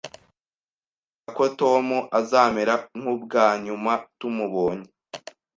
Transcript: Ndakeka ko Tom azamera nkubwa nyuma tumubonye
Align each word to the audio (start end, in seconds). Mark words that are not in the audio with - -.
Ndakeka 1.21 1.31
ko 1.37 1.43
Tom 1.59 1.85
azamera 2.19 2.73
nkubwa 2.99 3.45
nyuma 3.65 3.91
tumubonye 4.17 4.87